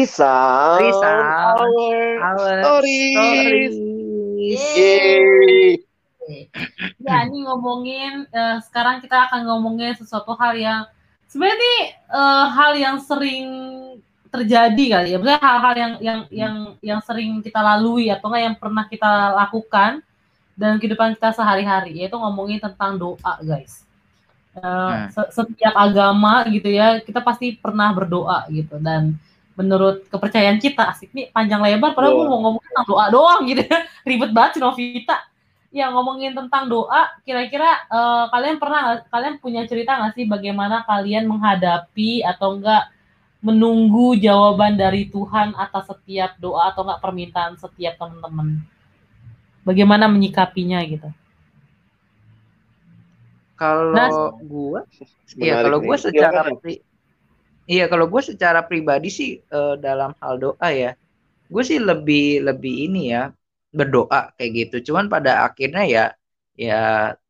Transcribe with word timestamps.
Resound, 0.00 0.80
Resound 0.80 1.24
our, 1.28 1.60
our 2.24 2.40
stories. 2.64 3.12
stories. 3.12 3.74
Yeay. 4.40 5.76
Ya, 7.02 7.26
ini 7.28 7.44
ngomongin 7.44 8.24
eh, 8.30 8.56
sekarang 8.64 9.04
kita 9.04 9.28
akan 9.28 9.44
ngomongin 9.44 9.92
sesuatu 9.92 10.32
hal 10.38 10.56
yang 10.56 10.80
sebenarnya 11.28 11.58
ini 11.58 11.74
eh, 11.92 12.46
hal 12.48 12.72
yang 12.78 12.96
sering 13.02 13.46
terjadi 14.30 14.84
kali 14.88 15.08
ya. 15.12 15.16
Maksudnya 15.18 15.42
hal-hal 15.42 15.74
yang 15.76 15.92
yang 16.00 16.20
yang 16.30 16.54
yang 16.80 17.00
sering 17.04 17.42
kita 17.44 17.60
lalui 17.60 18.08
atau 18.08 18.30
enggak 18.30 18.44
yang 18.46 18.56
pernah 18.56 18.84
kita 18.88 19.12
lakukan 19.36 20.00
dalam 20.56 20.76
kehidupan 20.78 21.12
kita 21.18 21.34
sehari-hari 21.34 21.98
yaitu 22.00 22.16
ngomongin 22.16 22.56
tentang 22.62 22.96
doa, 22.96 23.36
guys. 23.42 23.84
Eh, 24.50 24.62
Hmm. 24.64 25.12
se- 25.12 25.30
setiap 25.34 25.74
agama 25.76 26.46
gitu 26.48 26.70
ya, 26.72 26.98
kita 27.04 27.20
pasti 27.20 27.52
pernah 27.54 27.90
berdoa 27.92 28.46
gitu 28.48 28.78
dan 28.80 29.14
menurut 29.60 30.08
kepercayaan 30.08 30.56
kita 30.56 30.88
asik 30.96 31.12
nih 31.12 31.28
panjang 31.28 31.60
lebar 31.60 31.92
padahal 31.92 32.16
gue 32.16 32.24
Doa. 32.24 32.32
mau 32.32 32.40
ngomongin 32.48 32.68
tentang 32.72 32.86
doa 32.88 33.04
doang 33.12 33.40
gitu 33.44 33.62
ya. 33.68 33.78
Ribet 34.08 34.32
banget 34.32 34.50
sih 34.56 34.62
Novita 34.64 35.16
ya 35.70 35.86
ngomongin 35.94 36.34
tentang 36.34 36.66
doa, 36.66 37.14
kira-kira 37.22 37.86
eh, 37.86 38.24
kalian 38.34 38.58
pernah 38.58 39.06
kalian 39.06 39.38
punya 39.38 39.62
cerita 39.70 40.02
nggak 40.02 40.18
sih 40.18 40.26
bagaimana 40.26 40.82
kalian 40.82 41.30
menghadapi 41.30 42.26
atau 42.26 42.58
enggak 42.58 42.90
menunggu 43.40 44.18
jawaban 44.20 44.76
dari 44.76 45.08
Tuhan 45.08 45.56
atas 45.56 45.88
setiap 45.88 46.36
doa 46.42 46.74
atau 46.74 46.84
enggak 46.84 47.00
permintaan 47.00 47.54
setiap 47.56 47.96
teman-teman? 47.96 48.60
Bagaimana 49.62 50.10
menyikapinya 50.10 50.82
gitu? 50.84 51.08
Kalau 53.54 54.40
gua, 54.40 54.88
iya 55.36 55.60
Menarik 55.60 55.64
kalau 55.68 55.78
gua 55.84 55.96
secara 56.00 56.40
Silakan. 56.48 56.54
pri- 56.58 56.82
iya 57.70 57.82
kalau 57.90 58.06
gua 58.12 58.22
secara 58.30 58.60
pribadi 58.68 59.08
sih 59.18 59.28
eh, 59.54 59.74
dalam 59.86 60.10
hal 60.22 60.34
doa 60.44 60.68
ya, 60.82 60.88
gue 61.52 61.62
sih 61.70 61.78
lebih 61.90 62.20
lebih 62.48 62.74
ini 62.86 62.98
ya 63.14 63.20
berdoa 63.78 64.18
kayak 64.36 64.52
gitu. 64.58 64.76
Cuman 64.92 65.06
pada 65.14 65.30
akhirnya 65.46 65.82
ya 65.96 66.02
ya 66.66 66.74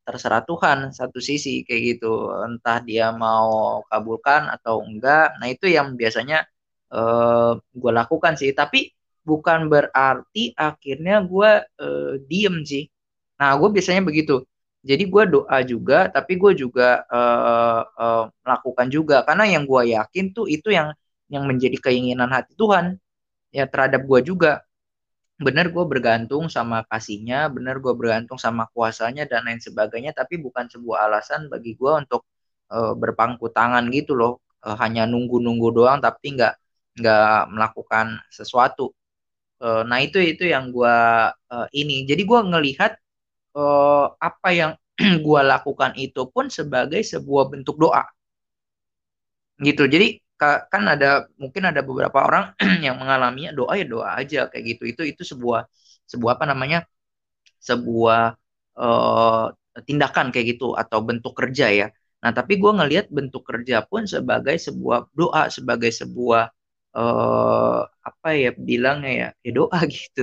terserah 0.07 0.43
Tuhan 0.49 0.79
satu 0.99 1.19
sisi 1.29 1.51
kayak 1.67 1.83
gitu. 1.91 2.07
Entah 2.49 2.79
dia 2.89 3.05
mau 3.25 3.51
kabulkan 3.91 4.43
atau 4.55 4.75
enggak. 4.89 5.25
Nah 5.41 5.49
itu 5.55 5.67
yang 5.77 5.89
biasanya 6.01 6.37
eh 6.95 7.51
gue 7.83 7.93
lakukan 8.01 8.35
sih. 8.41 8.51
Tapi 8.61 8.79
bukan 9.29 9.61
berarti 9.73 10.41
akhirnya 10.69 11.15
gue 11.31 11.51
eh, 11.83 12.13
diem 12.31 12.57
sih. 12.71 12.83
Nah 13.41 13.51
gue 13.61 13.69
biasanya 13.77 14.03
begitu. 14.09 14.33
Jadi 14.81 15.05
gue 15.13 15.25
doa 15.29 15.59
juga, 15.61 16.09
tapi 16.09 16.33
gue 16.41 16.53
juga 16.57 17.05
eh, 17.13 17.81
eh, 18.01 18.25
melakukan 18.45 18.89
juga 18.89 19.17
karena 19.29 19.45
yang 19.55 19.65
gue 19.69 19.83
yakin 19.97 20.25
tuh 20.37 20.47
itu 20.49 20.69
yang 20.73 20.89
yang 21.29 21.45
menjadi 21.51 21.77
keinginan 21.85 22.33
hati 22.33 22.53
Tuhan 22.57 22.97
ya 23.55 23.65
terhadap 23.69 24.03
gue 24.09 24.21
juga. 24.25 24.63
Bener 25.41 25.73
gue 25.73 25.85
bergantung 25.89 26.53
sama 26.53 26.85
kasihnya, 26.85 27.49
bener 27.49 27.81
gue 27.81 27.93
bergantung 27.97 28.37
sama 28.37 28.69
kuasanya 28.77 29.25
dan 29.25 29.49
lain 29.49 29.57
sebagainya, 29.61 30.13
tapi 30.13 30.37
bukan 30.37 30.69
sebuah 30.69 31.09
alasan 31.09 31.49
bagi 31.53 31.73
gue 31.81 31.93
untuk 32.03 32.23
eh, 32.73 32.93
berpangku 32.97 33.49
tangan 33.53 33.87
gitu 33.93 34.15
loh, 34.19 34.35
Eh, 34.61 34.77
hanya 34.77 35.09
nunggu-nunggu 35.09 35.73
doang 35.73 35.99
tapi 36.05 36.37
nggak 36.37 36.53
nggak 37.01 37.49
melakukan 37.57 38.21
sesuatu. 38.29 38.93
Eh, 39.65 39.83
nah 39.89 39.99
itu 40.05 40.19
itu 40.23 40.45
yang 40.49 40.73
gue 40.75 40.95
ini. 41.77 42.05
Jadi 42.09 42.23
gue 42.31 42.41
ngelihat 42.51 42.93
eh, 43.57 44.07
apa 44.29 44.49
yang 44.55 44.73
gue 45.27 45.41
lakukan 45.53 45.93
itu 45.99 46.23
pun 46.35 46.47
sebagai 46.53 47.01
sebuah 47.03 47.45
bentuk 47.53 47.77
doa. 47.81 48.05
Gitu. 49.61 49.83
Jadi 49.95 50.07
ka- 50.41 50.65
kan 50.73 50.83
ada 50.89 51.29
mungkin 51.37 51.63
ada 51.71 51.81
beberapa 51.85 52.19
orang 52.27 52.45
yang 52.87 52.97
mengalaminya 53.01 53.51
doa 53.59 53.75
ya 53.81 53.85
doa 53.87 54.09
aja 54.21 54.39
kayak 54.51 54.65
gitu. 54.77 54.83
Itu 54.93 55.03
itu 55.13 55.23
sebuah 55.33 55.61
sebuah 56.09 56.33
apa 56.41 56.45
namanya 56.51 56.79
sebuah 57.63 58.21
eh, 58.81 59.47
tindakan 59.89 60.27
kayak 60.35 60.47
gitu 60.59 60.67
atau 60.83 61.01
bentuk 61.09 61.35
kerja 61.41 61.67
ya. 61.73 61.87
Nah 62.25 62.33
tapi 62.39 62.53
gue 62.63 62.73
ngelihat 62.79 63.07
bentuk 63.13 63.43
kerja 63.49 63.85
pun 63.91 64.05
sebagai 64.09 64.57
sebuah 64.61 64.99
doa 65.19 65.43
sebagai 65.53 65.91
sebuah 65.95 66.43
eh, 66.99 67.81
apa 68.09 68.29
ya 68.43 68.51
bilangnya 68.57 69.11
ya 69.23 69.29
ya 69.47 69.51
doa 69.59 69.79
gitu 69.97 70.21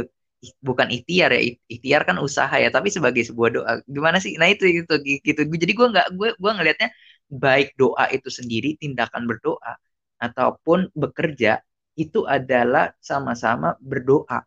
bukan 0.62 0.88
ikhtiar 0.94 1.30
ya 1.36 1.42
Ik- 1.42 1.62
ikhtiar 1.66 2.02
kan 2.08 2.18
usaha 2.22 2.56
ya 2.64 2.70
tapi 2.70 2.90
sebagai 2.94 3.24
sebuah 3.26 3.50
doa 3.56 3.72
gimana 3.90 4.18
sih? 4.24 4.38
Nah 4.40 4.48
itu 4.54 4.64
itu 4.70 4.94
gitu. 5.26 5.42
Jadi 5.46 5.74
gue 5.74 5.88
nggak 5.94 6.08
gue 6.18 6.30
gue 6.38 6.52
ngelihatnya 6.58 6.90
baik 7.28 7.74
doa 7.82 8.06
itu 8.16 8.30
sendiri 8.30 8.78
tindakan 8.82 9.26
berdoa 9.30 9.74
ataupun 10.22 10.90
bekerja 10.94 11.62
itu 11.98 12.24
adalah 12.30 12.94
sama-sama 13.02 13.74
berdoa. 13.82 14.46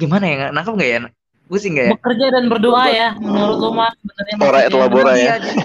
Gimana 0.00 0.24
ya? 0.26 0.36
Nangkep 0.54 0.72
nggak 0.78 0.90
ya? 0.90 0.98
Pusing 1.50 1.72
nggak 1.76 1.86
ya? 1.86 1.92
Bekerja 1.98 2.26
dan 2.32 2.44
berdoa 2.48 2.84
ya, 2.88 3.08
menurut 3.18 3.56
lu 3.58 3.70
mas 3.74 3.92
sebenarnya 3.98 4.36
Ora 4.38 4.58
et 4.62 4.72
maksudnya. 4.72 4.80
labora 4.80 5.12
ya. 5.12 5.22
Iya, 5.22 5.34
jadi 5.42 5.60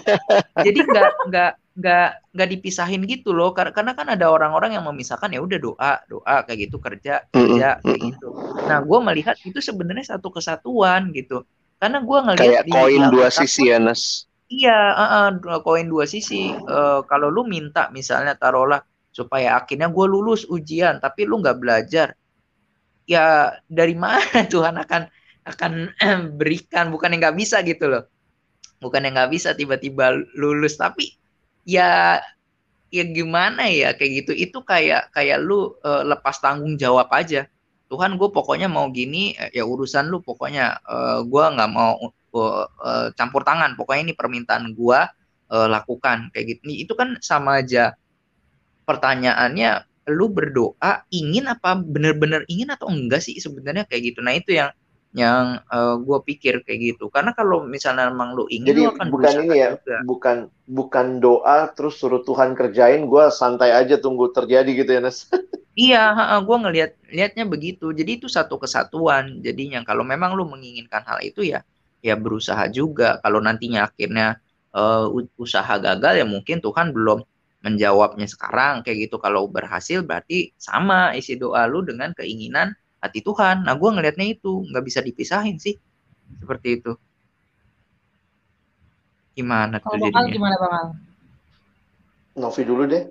jadi 0.66 0.80
nggak 0.90 1.10
nggak 1.30 1.52
nggak 1.78 2.34
nggak 2.34 2.50
dipisahin 2.58 3.06
gitu 3.06 3.38
loh 3.38 3.54
Kar- 3.54 3.70
karena 3.70 3.94
kan 3.94 4.10
ada 4.10 4.26
orang-orang 4.34 4.74
yang 4.74 4.86
memisahkan 4.90 5.30
ya 5.30 5.38
udah 5.46 5.60
doa 5.62 5.94
doa 6.10 6.36
kayak 6.42 6.68
gitu 6.68 6.82
kerja 6.82 7.22
kerja 7.30 7.78
kayak 7.86 8.00
gitu. 8.02 8.34
Nah 8.66 8.82
gue 8.82 9.00
melihat 9.06 9.38
itu 9.46 9.62
sebenarnya 9.62 10.18
satu 10.18 10.34
kesatuan 10.34 11.14
gitu. 11.14 11.46
Karena 11.78 12.02
gue 12.02 12.18
ngelihat 12.18 12.42
Kayak 12.42 12.64
di 12.66 12.72
koin 12.74 13.04
dua 13.14 13.30
sisi 13.30 13.70
ya 13.70 13.78
Nas. 13.78 14.26
iya 14.50 14.74
uh, 14.98 15.04
uh, 15.06 15.28
dua 15.38 15.62
koin 15.62 15.86
dua 15.86 16.10
sisi. 16.10 16.50
Eh, 16.50 17.00
kalau 17.06 17.30
lu 17.30 17.46
minta 17.46 17.94
misalnya 17.94 18.34
taruhlah 18.34 18.82
supaya 19.14 19.54
akhirnya 19.62 19.94
gue 19.94 20.06
lulus 20.10 20.50
ujian 20.50 20.98
tapi 20.98 21.30
lu 21.30 21.38
nggak 21.46 21.62
belajar 21.62 22.18
ya 23.06 23.54
dari 23.70 23.94
mana 23.94 24.26
Tuhan 24.54 24.82
akan 24.82 25.02
akan 25.46 25.72
berikan? 26.42 26.90
Bukan 26.90 27.14
yang 27.14 27.22
nggak 27.22 27.38
bisa 27.38 27.62
gitu 27.62 27.86
loh. 27.86 28.10
Bukan 28.82 29.06
yang 29.06 29.14
nggak 29.14 29.30
bisa 29.30 29.54
tiba-tiba 29.54 30.18
lulus 30.34 30.74
tapi 30.82 31.14
ya 31.68 32.24
ya 32.88 33.04
gimana 33.04 33.68
ya 33.68 33.92
kayak 33.94 34.12
gitu. 34.24 34.32
Itu 34.32 34.64
kayak 34.64 35.12
kayak 35.12 35.44
lu 35.44 35.76
eh, 35.84 36.04
lepas 36.08 36.40
tanggung 36.40 36.80
jawab 36.80 37.12
aja. 37.12 37.46
Tuhan 37.88 38.20
gue 38.20 38.30
pokoknya 38.32 38.68
mau 38.72 38.88
gini 38.92 39.36
eh, 39.36 39.52
ya 39.52 39.68
urusan 39.68 40.08
lu 40.08 40.24
pokoknya. 40.24 40.80
Eh, 40.88 41.20
gue 41.28 41.44
nggak 41.44 41.72
mau 41.72 42.00
eh, 42.08 42.66
eh, 42.88 43.08
campur 43.20 43.44
tangan. 43.44 43.76
Pokoknya 43.76 44.12
ini 44.12 44.16
permintaan 44.16 44.72
gue 44.72 45.00
eh, 45.52 45.68
lakukan. 45.68 46.32
Kayak 46.32 46.46
gitu. 46.58 46.88
Itu 46.88 46.94
kan 46.96 47.20
sama 47.20 47.60
aja. 47.62 47.94
Pertanyaannya 48.88 49.84
lu 50.08 50.32
berdoa 50.32 51.04
ingin 51.12 51.52
apa 51.52 51.76
bener-bener 51.76 52.48
ingin 52.48 52.72
atau 52.72 52.88
enggak 52.88 53.20
sih 53.20 53.36
sebenarnya? 53.44 53.84
Kayak 53.84 54.16
gitu. 54.16 54.20
Nah 54.24 54.34
itu 54.40 54.56
yang 54.56 54.72
yang 55.16 55.62
gue 56.04 56.20
pikir 56.28 56.62
kayak 56.66 56.80
gitu 56.94 57.08
karena 57.14 57.32
kalau 57.38 57.64
misalnya 57.64 58.12
emang 58.12 58.36
lu 58.38 58.46
ingin 58.52 58.76
Jadi 58.76 58.82
lu 58.84 58.90
akan 58.92 59.08
bukan 59.14 59.34
ini 59.44 59.56
ya, 59.64 59.70
juga 59.80 59.98
bukan 60.10 60.38
bukan 60.68 61.08
doa 61.24 61.58
terus 61.76 61.96
suruh 62.02 62.22
Tuhan 62.28 62.52
kerjain, 62.60 63.08
gue 63.08 63.24
santai 63.32 63.72
aja 63.72 63.96
tunggu 64.04 64.30
terjadi 64.36 64.70
gitu 64.76 64.92
ya 64.98 65.02
Nas. 65.06 65.32
Iya, 65.78 65.98
gue 66.48 66.58
ngelihat 66.64 66.92
lihatnya 67.16 67.44
begitu. 67.54 67.86
Jadi 68.00 68.12
itu 68.18 68.28
satu 68.38 68.56
kesatuan. 68.64 69.24
Jadinya 69.46 69.80
kalau 69.90 70.02
memang 70.12 70.32
lu 70.38 70.44
menginginkan 70.54 71.04
hal 71.10 71.20
itu 71.22 71.42
ya, 71.54 71.60
ya 72.08 72.14
berusaha 72.24 72.64
juga. 72.78 73.22
Kalau 73.24 73.40
nantinya 73.46 73.80
akhirnya 73.88 74.26
eh, 74.74 75.06
u- 75.18 75.34
usaha 75.46 75.74
gagal 75.86 76.14
ya 76.22 76.26
mungkin 76.26 76.58
Tuhan 76.66 76.88
belum 76.98 77.20
menjawabnya 77.66 78.26
sekarang 78.34 78.74
kayak 78.84 78.98
gitu. 79.06 79.16
Kalau 79.26 79.46
berhasil 79.56 80.00
berarti 80.02 80.50
sama 80.58 81.14
isi 81.20 81.38
doa 81.38 81.62
lu 81.72 81.80
dengan 81.86 82.10
keinginan 82.18 82.74
hati 83.04 83.20
Tuhan. 83.28 83.66
Nah, 83.66 83.74
gue 83.78 83.90
ngelihatnya 83.94 84.28
itu 84.36 84.52
nggak 84.70 84.84
bisa 84.88 85.00
dipisahin 85.06 85.58
sih 85.62 85.76
seperti 86.42 86.82
itu. 86.82 86.92
Gimana 89.38 89.78
tuh 89.80 89.94
Kalau 89.94 89.98
bakal 90.02 90.24
jadinya? 90.26 90.34
gimana 90.34 90.56
bang 90.62 90.74
Al? 90.82 90.88
Novi 92.38 92.62
dulu 92.66 92.84
deh. 92.90 93.04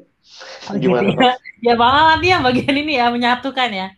Oh, 0.71 0.75
Gimana 0.79 1.11
gitu 1.11 1.23
ya. 1.23 1.35
ya 1.63 1.75
bang 1.79 1.93
Al 1.95 2.07
nanti 2.17 2.27
yang 2.35 2.43
bagian 2.47 2.75
ini 2.77 2.93
ya 3.01 3.07
menyatukan 3.15 3.71
ya. 3.73 3.89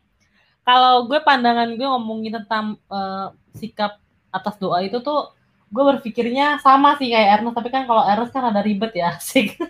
Kalau 0.64 1.08
gue 1.08 1.18
pandangan 1.24 1.68
gue 1.78 1.88
ngomongin 1.88 2.32
tentang 2.44 2.76
eh, 2.92 3.26
sikap 3.56 3.96
atas 4.28 4.54
doa 4.60 4.84
itu 4.84 5.00
tuh 5.00 5.32
gue 5.72 5.84
berpikirnya 5.96 6.60
sama 6.64 6.96
sih 7.00 7.08
kayak 7.12 7.40
Ernest 7.40 7.56
tapi 7.56 7.68
kan 7.72 7.84
kalau 7.88 8.04
Ernest 8.04 8.32
kan 8.36 8.44
ada 8.52 8.60
ribet 8.64 8.92
ya 8.96 9.16
asik. 9.16 9.56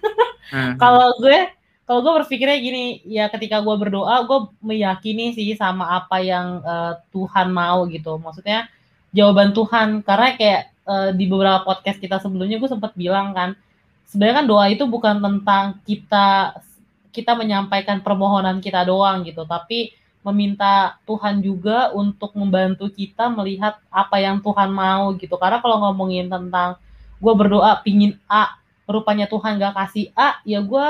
Hmm. 0.48 0.80
kalau 0.80 1.12
gue 1.20 1.44
kalau 1.88 2.04
gue 2.04 2.12
berpikirnya 2.20 2.60
gini 2.60 3.00
ya 3.08 3.32
ketika 3.32 3.64
gue 3.64 3.72
berdoa 3.80 4.20
gue 4.28 4.52
meyakini 4.60 5.32
sih 5.32 5.56
sama 5.56 5.96
apa 5.96 6.20
yang 6.20 6.60
eh, 6.60 7.00
Tuhan 7.16 7.48
mau 7.48 7.88
gitu. 7.88 8.20
Maksudnya 8.20 8.68
jawaban 9.16 9.56
Tuhan. 9.56 10.04
Karena 10.04 10.36
kayak 10.36 10.62
eh, 10.68 11.10
di 11.16 11.24
beberapa 11.24 11.64
podcast 11.64 11.96
kita 11.96 12.20
sebelumnya 12.20 12.60
gue 12.60 12.68
sempat 12.68 12.92
bilang 12.92 13.32
kan 13.32 13.56
sebenarnya 14.04 14.44
kan 14.44 14.46
doa 14.52 14.64
itu 14.68 14.84
bukan 14.84 15.16
tentang 15.16 15.80
kita 15.88 16.60
kita 17.08 17.32
menyampaikan 17.32 18.04
permohonan 18.04 18.60
kita 18.60 18.84
doang 18.84 19.24
gitu. 19.24 19.48
Tapi 19.48 19.96
meminta 20.20 21.00
Tuhan 21.08 21.40
juga 21.40 21.88
untuk 21.96 22.36
membantu 22.36 22.92
kita 22.92 23.32
melihat 23.32 23.80
apa 23.88 24.20
yang 24.20 24.44
Tuhan 24.44 24.68
mau 24.68 25.16
gitu. 25.16 25.40
Karena 25.40 25.64
kalau 25.64 25.88
ngomongin 25.88 26.28
tentang 26.28 26.76
gue 27.16 27.32
berdoa 27.32 27.80
pingin 27.80 28.20
A 28.28 28.60
rupanya 28.84 29.24
Tuhan 29.24 29.56
gak 29.56 29.72
kasih 29.72 30.12
A 30.12 30.40
ya 30.44 30.60
gue 30.60 30.88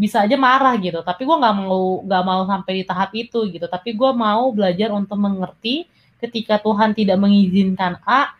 bisa 0.00 0.24
aja 0.24 0.36
marah 0.40 0.72
gitu. 0.80 1.04
Tapi 1.04 1.28
gue 1.28 1.36
nggak 1.36 1.54
mau 1.60 2.00
nggak 2.00 2.24
mau 2.24 2.42
sampai 2.48 2.72
di 2.80 2.84
tahap 2.88 3.12
itu 3.12 3.44
gitu. 3.52 3.68
Tapi 3.68 3.92
gue 3.92 4.10
mau 4.16 4.48
belajar 4.48 4.88
untuk 4.96 5.20
mengerti 5.20 5.84
ketika 6.24 6.56
Tuhan 6.56 6.96
tidak 6.96 7.20
mengizinkan 7.20 8.00
A 8.08 8.32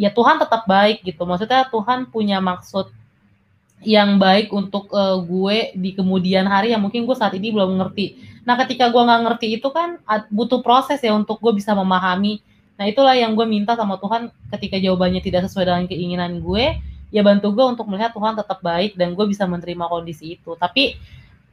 ya 0.00 0.08
Tuhan 0.08 0.40
tetap 0.40 0.64
baik 0.64 1.04
gitu. 1.04 1.28
Maksudnya 1.28 1.68
Tuhan 1.68 2.08
punya 2.08 2.40
maksud 2.40 2.88
yang 3.84 4.16
baik 4.16 4.48
untuk 4.48 4.88
uh, 4.96 5.20
gue 5.20 5.76
di 5.76 5.92
kemudian 5.92 6.48
hari 6.48 6.72
yang 6.72 6.80
mungkin 6.80 7.04
gue 7.04 7.12
saat 7.12 7.36
ini 7.36 7.52
belum 7.52 7.76
ngerti. 7.76 8.16
Nah 8.48 8.56
ketika 8.64 8.88
gue 8.88 9.02
nggak 9.04 9.22
ngerti 9.28 9.60
itu 9.60 9.68
kan 9.68 10.00
butuh 10.32 10.64
proses 10.64 11.04
ya 11.04 11.12
untuk 11.12 11.36
gue 11.44 11.52
bisa 11.52 11.76
memahami. 11.76 12.40
Nah 12.80 12.88
itulah 12.88 13.12
yang 13.12 13.36
gue 13.36 13.44
minta 13.44 13.76
sama 13.76 14.00
Tuhan 14.00 14.32
ketika 14.56 14.80
jawabannya 14.80 15.20
tidak 15.20 15.46
sesuai 15.46 15.68
dengan 15.68 15.84
keinginan 15.84 16.40
gue 16.40 16.80
ya 17.14 17.22
bantu 17.22 17.54
gue 17.54 17.62
untuk 17.62 17.86
melihat 17.86 18.10
Tuhan 18.10 18.34
tetap 18.34 18.58
baik 18.58 18.98
dan 18.98 19.14
gue 19.14 19.22
bisa 19.30 19.46
menerima 19.46 19.86
kondisi 19.86 20.34
itu. 20.34 20.58
Tapi 20.58 20.98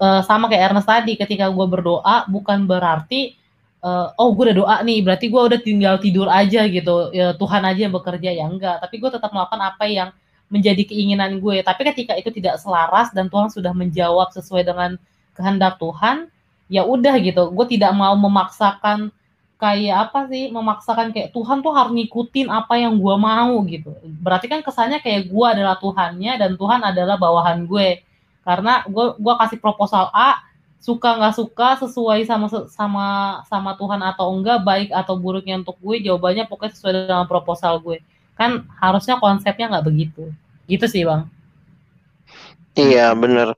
uh, 0.01 0.25
sama 0.25 0.49
kayak 0.49 0.73
Ernest 0.73 0.89
tadi 0.89 1.13
ketika 1.13 1.45
gue 1.53 1.65
berdoa 1.69 2.25
bukan 2.25 2.65
berarti 2.65 3.37
uh, 3.85 4.09
oh 4.17 4.33
gue 4.33 4.49
udah 4.49 4.57
doa 4.57 4.75
nih 4.81 5.05
berarti 5.05 5.29
gue 5.29 5.41
udah 5.53 5.59
tinggal 5.61 5.95
tidur 6.01 6.25
aja 6.33 6.65
gitu 6.65 7.13
ya, 7.13 7.37
Tuhan 7.37 7.61
aja 7.61 7.79
yang 7.85 7.93
bekerja 7.93 8.29
ya 8.33 8.49
enggak. 8.49 8.81
Tapi 8.81 8.97
gue 8.97 9.09
tetap 9.13 9.29
melakukan 9.29 9.61
apa 9.61 9.85
yang 9.85 10.09
menjadi 10.49 10.83
keinginan 10.83 11.39
gue 11.39 11.63
tapi 11.63 11.87
ketika 11.93 12.17
itu 12.17 12.27
tidak 12.33 12.59
selaras 12.59 13.13
dan 13.15 13.31
Tuhan 13.31 13.53
sudah 13.53 13.71
menjawab 13.71 14.35
sesuai 14.35 14.67
dengan 14.67 14.97
kehendak 15.37 15.77
Tuhan 15.77 16.25
ya 16.73 16.89
udah 16.89 17.21
gitu. 17.21 17.53
Gue 17.53 17.69
tidak 17.69 17.93
mau 17.93 18.17
memaksakan 18.17 19.13
kayak 19.61 20.09
apa 20.09 20.25
sih 20.25 20.49
memaksakan 20.49 21.13
kayak 21.13 21.29
Tuhan 21.37 21.61
tuh 21.61 21.69
harus 21.69 21.93
ngikutin 21.93 22.49
apa 22.49 22.81
yang 22.81 22.97
gue 22.97 23.15
mau 23.21 23.61
gitu. 23.69 23.93
Berarti 24.01 24.49
kan 24.49 24.65
kesannya 24.65 24.97
kayak 25.05 25.29
gue 25.29 25.45
adalah 25.45 25.77
Tuhannya 25.77 26.33
dan 26.41 26.57
Tuhan 26.57 26.81
adalah 26.81 27.21
bawahan 27.21 27.69
gue. 27.69 28.01
Karena 28.41 28.81
gue 28.89 29.13
gua 29.21 29.37
kasih 29.37 29.61
proposal 29.61 30.09
A 30.17 30.41
suka 30.81 31.13
nggak 31.13 31.37
suka 31.37 31.77
sesuai 31.77 32.25
sama 32.25 32.49
sama 32.73 33.05
sama 33.45 33.77
Tuhan 33.77 34.01
atau 34.01 34.33
enggak 34.33 34.65
baik 34.65 34.89
atau 34.89 35.13
buruknya 35.13 35.61
untuk 35.61 35.77
gue 35.77 36.09
jawabannya 36.09 36.49
pokoknya 36.49 36.73
sesuai 36.73 36.93
dengan 37.05 37.29
proposal 37.29 37.77
gue. 37.85 38.01
Kan 38.33 38.65
harusnya 38.81 39.21
konsepnya 39.21 39.69
nggak 39.77 39.85
begitu. 39.85 40.33
Gitu 40.65 40.89
sih 40.89 41.05
bang. 41.05 41.29
Iya 42.73 43.13
bener. 43.13 43.53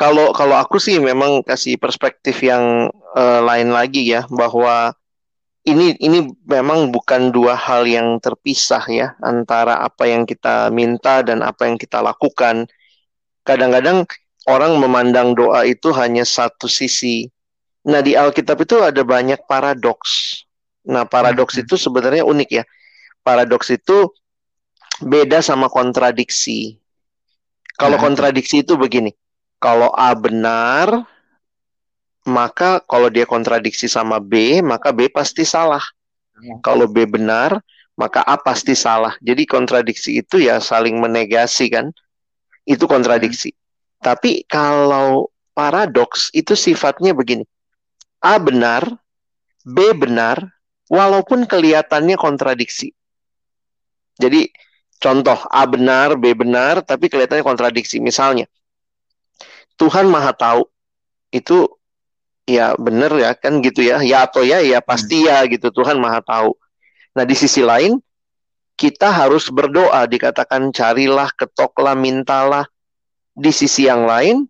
Kalau 0.00 0.32
kalau 0.32 0.56
aku 0.56 0.80
sih 0.80 0.96
memang 0.96 1.44
kasih 1.44 1.76
perspektif 1.76 2.40
yang 2.40 2.88
uh, 3.12 3.44
lain 3.44 3.68
lagi 3.68 4.08
ya 4.08 4.24
bahwa 4.32 4.96
ini 5.62 5.94
ini 6.02 6.26
memang 6.42 6.90
bukan 6.90 7.30
dua 7.30 7.54
hal 7.54 7.86
yang 7.86 8.18
terpisah 8.18 8.82
ya 8.90 9.14
antara 9.22 9.78
apa 9.78 10.10
yang 10.10 10.26
kita 10.26 10.74
minta 10.74 11.22
dan 11.22 11.42
apa 11.42 11.70
yang 11.70 11.78
kita 11.78 12.02
lakukan. 12.02 12.66
Kadang-kadang 13.46 14.06
orang 14.50 14.78
memandang 14.78 15.38
doa 15.38 15.62
itu 15.62 15.94
hanya 15.94 16.26
satu 16.26 16.66
sisi. 16.66 17.30
Nah, 17.82 18.02
di 18.02 18.14
Alkitab 18.14 18.62
itu 18.62 18.78
ada 18.78 19.02
banyak 19.02 19.42
paradoks. 19.46 20.42
Nah, 20.86 21.06
paradoks 21.06 21.58
hmm. 21.58 21.62
itu 21.66 21.74
sebenarnya 21.78 22.22
unik 22.26 22.50
ya. 22.50 22.64
Paradoks 23.22 23.70
itu 23.74 24.10
beda 25.02 25.42
sama 25.42 25.66
kontradiksi. 25.70 26.78
Kalau 27.78 27.98
hmm. 27.98 28.06
kontradiksi 28.06 28.62
itu 28.62 28.78
begini. 28.78 29.14
Kalau 29.62 29.94
A 29.94 30.10
benar, 30.18 31.06
maka 32.22 32.78
kalau 32.86 33.10
dia 33.10 33.26
kontradiksi 33.26 33.90
sama 33.90 34.22
B, 34.22 34.62
maka 34.62 34.94
B 34.94 35.10
pasti 35.10 35.42
salah. 35.42 35.82
Ya. 36.38 36.58
Kalau 36.62 36.86
B 36.86 37.02
benar, 37.06 37.58
maka 37.98 38.22
A 38.22 38.38
pasti 38.38 38.78
salah. 38.78 39.18
Jadi 39.18 39.46
kontradiksi 39.46 40.22
itu 40.22 40.38
ya 40.42 40.62
saling 40.62 40.98
menegasi 41.02 41.70
kan. 41.70 41.90
Itu 42.62 42.86
kontradiksi. 42.86 43.50
Ya. 43.50 43.58
Tapi 44.02 44.46
kalau 44.46 45.30
paradoks 45.54 46.30
itu 46.34 46.54
sifatnya 46.54 47.14
begini. 47.14 47.46
A 48.22 48.38
benar, 48.38 48.86
B 49.66 49.94
benar, 49.98 50.38
walaupun 50.86 51.46
kelihatannya 51.46 52.14
kontradiksi. 52.14 52.94
Jadi 54.18 54.46
contoh 55.02 55.38
A 55.50 55.66
benar, 55.66 56.14
B 56.14 56.30
benar, 56.38 56.86
tapi 56.86 57.10
kelihatannya 57.10 57.42
kontradiksi. 57.42 57.98
Misalnya, 57.98 58.46
Tuhan 59.74 60.06
Maha 60.06 60.30
Tahu 60.30 60.62
itu 61.34 61.66
ya 62.46 62.74
benar 62.78 63.12
ya 63.18 63.32
kan 63.34 63.62
gitu 63.62 63.82
ya. 63.84 64.00
Ya 64.02 64.26
atau 64.26 64.42
ya 64.42 64.60
ya 64.62 64.82
pasti 64.82 65.26
ya 65.26 65.42
gitu 65.46 65.70
Tuhan 65.70 65.98
maha 65.98 66.22
tahu. 66.22 66.54
Nah 67.16 67.24
di 67.26 67.36
sisi 67.36 67.60
lain 67.62 68.00
kita 68.76 69.12
harus 69.12 69.52
berdoa 69.52 70.06
dikatakan 70.08 70.70
carilah 70.74 71.30
ketoklah 71.34 71.94
mintalah. 71.94 72.66
Di 73.32 73.48
sisi 73.48 73.88
yang 73.88 74.04
lain 74.04 74.44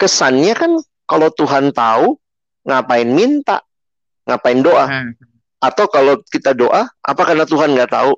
kesannya 0.00 0.54
kan 0.56 0.72
kalau 1.04 1.28
Tuhan 1.28 1.76
tahu 1.76 2.16
ngapain 2.64 3.08
minta? 3.08 3.60
Ngapain 4.26 4.60
doa? 4.64 4.86
Hmm. 4.88 5.12
atau 5.56 5.88
kalau 5.88 6.20
kita 6.28 6.52
doa 6.52 6.84
apa 7.00 7.22
karena 7.24 7.48
Tuhan 7.48 7.72
nggak 7.72 7.90
tahu? 7.90 8.12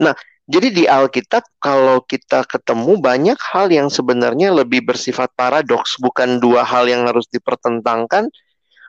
Nah 0.00 0.14
jadi 0.46 0.70
di 0.70 0.84
Alkitab 0.86 1.42
kalau 1.58 1.98
kita 2.06 2.46
ketemu 2.46 3.02
banyak 3.02 3.34
hal 3.50 3.66
yang 3.66 3.90
sebenarnya 3.90 4.54
lebih 4.54 4.86
bersifat 4.86 5.34
paradoks, 5.34 5.98
bukan 5.98 6.38
dua 6.38 6.62
hal 6.62 6.86
yang 6.86 7.02
harus 7.02 7.26
dipertentangkan, 7.26 8.30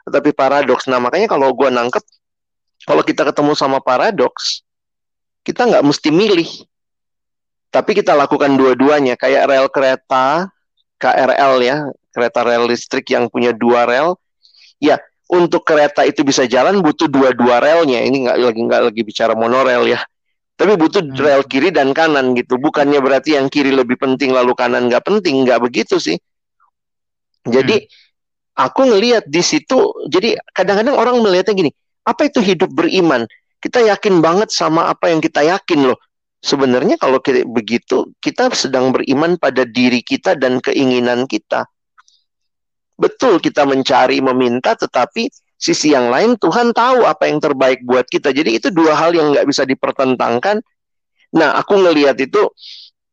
tetapi 0.05 0.37
paradoks. 0.37 0.85
Nah 0.85 1.01
makanya 1.01 1.25
kalau 1.25 1.49
gue 1.57 1.65
nangkep, 1.73 2.05
kalau 2.85 3.01
kita 3.01 3.25
ketemu 3.25 3.57
sama 3.57 3.81
paradoks, 3.81 4.61
kita 5.41 5.65
nggak 5.65 5.81
mesti 5.81 6.13
milih, 6.13 6.49
tapi 7.73 7.97
kita 7.97 8.13
lakukan 8.13 8.53
dua-duanya. 8.53 9.17
Kayak 9.17 9.49
rel 9.49 9.67
kereta 9.73 10.53
KRL 11.01 11.53
ya, 11.65 11.77
kereta 12.13 12.45
rel 12.45 12.69
listrik 12.69 13.09
yang 13.09 13.33
punya 13.33 13.49
dua 13.49 13.89
rel, 13.89 14.13
ya 14.77 15.01
untuk 15.25 15.65
kereta 15.65 16.05
itu 16.05 16.21
bisa 16.21 16.45
jalan 16.45 16.85
butuh 16.85 17.09
dua-dua 17.09 17.65
relnya. 17.65 18.05
Ini 18.05 18.29
nggak 18.29 18.37
lagi 18.45 18.61
nggak 18.61 18.81
lagi 18.93 19.01
bicara 19.01 19.33
monorail 19.33 19.89
ya 19.89 20.05
tapi 20.57 20.73
butuh 20.73 21.05
hmm. 21.05 21.21
rel 21.21 21.45
kiri 21.45 21.69
dan 21.69 21.93
kanan 21.93 22.33
gitu. 22.33 22.57
Bukannya 22.57 22.97
berarti 22.97 23.37
yang 23.37 23.45
kiri 23.45 23.69
lebih 23.69 23.95
penting 24.01 24.33
lalu 24.33 24.57
kanan 24.57 24.89
nggak 24.89 25.05
penting, 25.05 25.45
nggak 25.45 25.61
begitu 25.61 26.01
sih. 26.01 26.17
Jadi 27.45 27.85
hmm. 27.85 28.57
aku 28.57 28.89
ngelihat 28.89 29.29
di 29.29 29.45
situ. 29.45 29.93
Jadi 30.09 30.33
kadang-kadang 30.57 30.97
orang 30.97 31.21
melihatnya 31.21 31.53
gini, 31.53 31.71
apa 32.09 32.25
itu 32.25 32.41
hidup 32.41 32.73
beriman? 32.73 33.29
Kita 33.61 33.85
yakin 33.85 34.17
banget 34.17 34.49
sama 34.49 34.89
apa 34.89 35.13
yang 35.13 35.21
kita 35.21 35.45
yakin 35.45 35.93
loh. 35.93 35.99
Sebenarnya 36.41 36.97
kalau 36.97 37.21
kita 37.21 37.45
begitu, 37.45 38.09
kita 38.17 38.49
sedang 38.57 38.89
beriman 38.89 39.37
pada 39.37 39.61
diri 39.61 40.01
kita 40.01 40.33
dan 40.33 40.57
keinginan 40.57 41.29
kita. 41.29 41.69
Betul 42.97 43.37
kita 43.37 43.61
mencari, 43.61 44.17
meminta, 44.25 44.73
tetapi 44.73 45.29
sisi 45.57 45.91
yang 45.91 46.13
lain 46.13 46.37
Tuhan 46.37 46.71
tahu 46.71 47.03
apa 47.03 47.25
yang 47.27 47.41
terbaik 47.41 47.81
buat 47.83 48.05
kita. 48.05 48.29
Jadi 48.29 48.61
itu 48.61 48.69
dua 48.69 48.93
hal 48.93 49.17
yang 49.17 49.33
nggak 49.33 49.49
bisa 49.49 49.65
dipertentangkan. 49.65 50.61
Nah, 51.33 51.57
aku 51.59 51.81
ngelihat 51.81 52.15
itu 52.21 52.47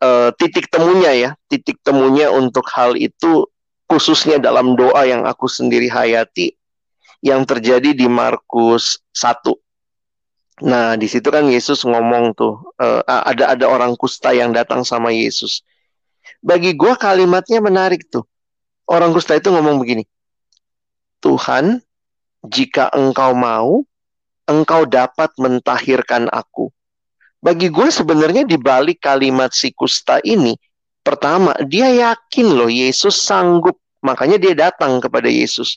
uh, 0.04 0.30
titik 0.36 0.70
temunya 0.70 1.12
ya, 1.16 1.30
titik 1.50 1.80
temunya 1.82 2.30
untuk 2.30 2.68
hal 2.70 2.94
itu 2.94 3.48
khususnya 3.88 4.40
dalam 4.40 4.76
doa 4.78 5.04
yang 5.04 5.28
aku 5.28 5.48
sendiri 5.50 5.88
hayati 5.90 6.56
yang 7.24 7.42
terjadi 7.48 7.96
di 7.96 8.06
Markus 8.06 9.00
1. 9.16 9.56
Nah, 10.64 10.94
di 10.94 11.10
situ 11.10 11.26
kan 11.34 11.50
Yesus 11.50 11.82
ngomong 11.82 12.36
tuh, 12.38 12.62
uh, 12.78 13.02
ada 13.02 13.58
ada 13.58 13.66
orang 13.66 13.98
kusta 13.98 14.30
yang 14.30 14.54
datang 14.54 14.86
sama 14.86 15.10
Yesus. 15.10 15.66
Bagi 16.44 16.76
gua 16.78 16.94
kalimatnya 16.94 17.58
menarik 17.58 18.06
tuh. 18.06 18.22
Orang 18.84 19.16
kusta 19.16 19.32
itu 19.32 19.48
ngomong 19.48 19.80
begini, 19.80 20.04
Tuhan, 21.24 21.80
jika 22.44 22.92
engkau 22.92 23.32
mau, 23.32 23.82
engkau 24.44 24.84
dapat 24.84 25.32
mentahirkan 25.40 26.28
aku. 26.28 26.68
Bagi 27.40 27.68
gue 27.68 27.88
sebenarnya 27.92 28.44
di 28.48 28.56
balik 28.56 29.04
kalimat 29.04 29.52
si 29.52 29.72
kusta 29.72 30.20
ini, 30.24 30.56
pertama 31.04 31.52
dia 31.68 31.92
yakin 31.92 32.56
loh 32.56 32.72
Yesus 32.72 33.20
sanggup, 33.20 33.76
makanya 34.00 34.40
dia 34.40 34.56
datang 34.56 35.00
kepada 35.00 35.28
Yesus. 35.28 35.76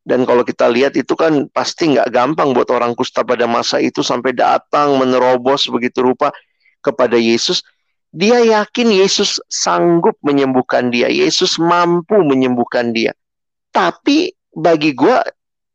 Dan 0.00 0.24
kalau 0.24 0.44
kita 0.44 0.68
lihat 0.68 0.96
itu 0.96 1.12
kan 1.12 1.48
pasti 1.52 1.92
nggak 1.92 2.08
gampang 2.08 2.56
buat 2.56 2.68
orang 2.72 2.96
kusta 2.96 3.20
pada 3.20 3.44
masa 3.44 3.80
itu 3.80 4.00
sampai 4.00 4.32
datang 4.32 4.96
menerobos 4.96 5.68
begitu 5.68 6.00
rupa 6.00 6.32
kepada 6.80 7.20
Yesus. 7.20 7.60
Dia 8.10 8.42
yakin 8.42 8.90
Yesus 8.90 9.38
sanggup 9.46 10.18
menyembuhkan 10.24 10.90
dia, 10.90 11.06
Yesus 11.06 11.60
mampu 11.60 12.16
menyembuhkan 12.26 12.90
dia. 12.90 13.14
Tapi 13.70 14.34
bagi 14.50 14.96
gue 14.96 15.14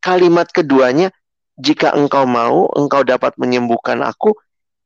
kalimat 0.05 0.45
keduanya, 0.53 1.09
jika 1.57 1.97
engkau 1.97 2.29
mau, 2.29 2.69
engkau 2.77 3.01
dapat 3.01 3.33
menyembuhkan 3.41 4.05
aku. 4.05 4.37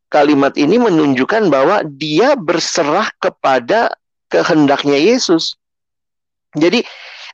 Kalimat 0.07 0.55
ini 0.55 0.79
menunjukkan 0.79 1.51
bahwa 1.51 1.83
dia 1.85 2.39
berserah 2.39 3.11
kepada 3.19 3.93
kehendaknya 4.31 4.95
Yesus. 4.95 5.59
Jadi 6.55 6.81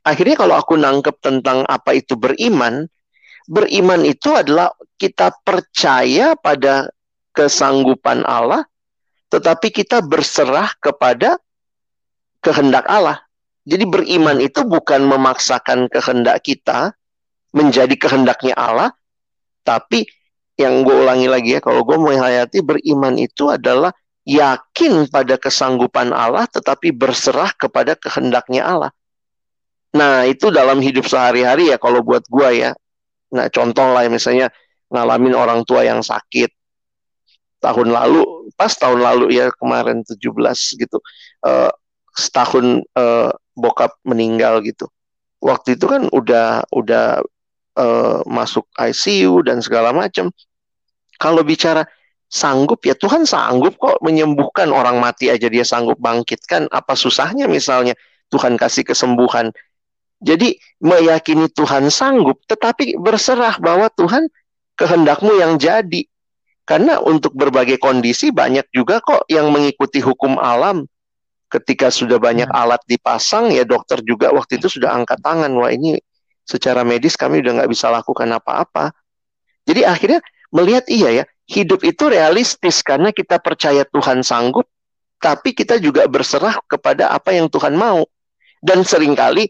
akhirnya 0.03 0.35
kalau 0.35 0.59
aku 0.59 0.75
nangkep 0.75 1.15
tentang 1.23 1.63
apa 1.69 1.95
itu 1.95 2.19
beriman, 2.19 2.89
beriman 3.47 4.03
itu 4.03 4.33
adalah 4.35 4.75
kita 4.99 5.31
percaya 5.47 6.35
pada 6.35 6.91
kesanggupan 7.31 8.27
Allah, 8.27 8.67
tetapi 9.31 9.71
kita 9.71 10.03
berserah 10.03 10.75
kepada 10.83 11.39
kehendak 12.43 12.83
Allah. 12.91 13.23
Jadi 13.63 13.87
beriman 13.87 14.43
itu 14.43 14.67
bukan 14.67 15.07
memaksakan 15.07 15.87
kehendak 15.87 16.43
kita 16.43 16.91
menjadi 17.55 17.95
kehendaknya 17.95 18.51
Allah, 18.59 18.91
tapi 19.63 20.03
yang 20.59 20.83
gue 20.83 20.95
ulangi 20.95 21.27
lagi 21.31 21.55
ya, 21.55 21.61
kalau 21.63 21.87
gue 21.87 21.95
menghayati 21.95 22.59
beriman 22.59 23.15
itu 23.15 23.47
adalah 23.47 23.95
yakin 24.27 25.07
pada 25.07 25.39
kesanggupan 25.39 26.11
Allah, 26.11 26.43
tetapi 26.51 26.91
berserah 26.91 27.55
kepada 27.55 27.95
kehendaknya 27.95 28.67
Allah. 28.67 28.91
Nah 29.95 30.27
itu 30.27 30.51
dalam 30.51 30.83
hidup 30.83 31.07
sehari-hari 31.07 31.71
ya 31.71 31.79
kalau 31.79 32.03
buat 32.03 32.27
gue 32.27 32.67
ya. 32.67 32.71
Nah 33.31 33.47
contoh 33.47 33.95
lah 33.95 34.03
misalnya 34.11 34.51
ngalamin 34.91 35.31
orang 35.31 35.63
tua 35.63 35.87
yang 35.87 36.03
sakit 36.03 36.51
tahun 37.63 37.89
lalu, 37.95 38.51
pas 38.59 38.69
tahun 38.75 38.99
lalu 39.01 39.39
ya 39.39 39.49
kemarin 39.55 40.03
17 40.03 40.19
gitu, 40.77 40.97
uh, 41.47 41.71
setahun 42.13 42.83
uh, 42.93 43.31
bokap 43.55 43.95
meninggal 44.05 44.59
gitu. 44.61 44.85
Waktu 45.41 45.79
itu 45.79 45.85
kan 45.89 46.11
udah 46.11 46.67
udah 46.69 47.23
uh, 47.75 48.19
masuk 48.27 48.65
ICU 48.75 49.45
dan 49.45 49.59
segala 49.59 49.91
macam. 49.91 50.31
Kalau 51.15 51.41
bicara 51.47 51.87
sanggup 52.27 52.83
ya 52.83 52.97
Tuhan 52.97 53.23
sanggup 53.23 53.79
kok 53.79 54.03
menyembuhkan 54.03 54.73
orang 54.73 54.99
mati 54.99 55.31
aja 55.31 55.47
dia 55.47 55.63
sanggup 55.63 55.99
bangkitkan. 55.99 56.67
Apa 56.71 56.97
susahnya 56.97 57.47
misalnya 57.47 57.95
Tuhan 58.33 58.59
kasih 58.59 58.83
kesembuhan. 58.83 59.53
Jadi 60.23 60.57
meyakini 60.81 61.51
Tuhan 61.51 61.91
sanggup 61.91 62.41
tetapi 62.47 62.97
berserah 62.99 63.59
bahwa 63.59 63.91
Tuhan 63.93 64.27
kehendakmu 64.75 65.39
yang 65.39 65.55
jadi. 65.59 66.03
Karena 66.65 66.97
untuk 66.97 67.37
berbagai 67.37 67.77
kondisi 67.77 68.33
banyak 68.33 68.65
juga 68.73 68.97
kok 68.97 69.29
yang 69.29 69.53
mengikuti 69.53 70.01
hukum 70.01 70.41
alam 70.41 70.89
ketika 71.53 71.93
sudah 71.93 72.17
banyak 72.17 72.49
hmm. 72.49 72.57
alat 72.57 72.81
dipasang 72.89 73.53
ya 73.53 73.63
dokter 73.63 74.01
juga 74.01 74.33
waktu 74.33 74.57
itu 74.57 74.67
sudah 74.67 74.97
angkat 74.97 75.21
tangan 75.21 75.53
wah 75.55 75.69
ini 75.69 76.01
secara 76.45 76.85
medis 76.85 77.17
kami 77.17 77.41
udah 77.41 77.61
nggak 77.61 77.71
bisa 77.71 77.89
lakukan 77.89 78.29
apa-apa 78.31 78.93
jadi 79.65 79.89
akhirnya 79.89 80.21
melihat 80.53 80.85
iya 80.87 81.23
ya 81.23 81.25
hidup 81.45 81.81
itu 81.85 82.09
realistis 82.09 82.85
karena 82.85 83.09
kita 83.09 83.41
percaya 83.41 83.83
Tuhan 83.85 84.21
sanggup 84.21 84.69
tapi 85.17 85.57
kita 85.57 85.81
juga 85.81 86.05
berserah 86.05 86.61
kepada 86.69 87.09
apa 87.09 87.33
yang 87.33 87.49
Tuhan 87.49 87.73
mau 87.73 88.05
dan 88.61 88.85
sering 88.85 89.17
kali 89.17 89.49